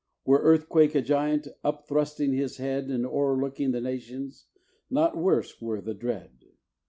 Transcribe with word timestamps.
Were 0.25 0.39
earthquake 0.41 0.95
a 0.95 1.01
giant, 1.03 1.47
up 1.63 1.87
thrusting 1.87 2.33
his 2.33 2.57
head 2.57 2.89
And 2.89 3.05
o'erlooking 3.05 3.69
the 3.71 3.81
nations, 3.81 4.47
not 4.89 5.15
worse 5.15 5.61
were 5.61 5.79
the 5.79 5.93
dread. 5.93 6.39